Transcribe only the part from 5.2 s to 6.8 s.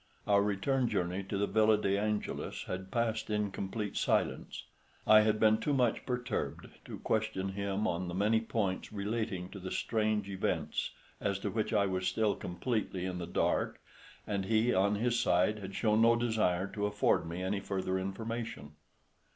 had been too much perturbed